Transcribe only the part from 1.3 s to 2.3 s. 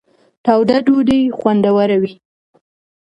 خوندوره وي.